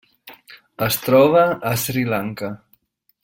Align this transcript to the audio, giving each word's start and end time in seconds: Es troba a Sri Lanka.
Es 0.85 0.97
troba 1.07 1.45
a 1.73 1.75
Sri 1.83 2.05
Lanka. 2.17 2.53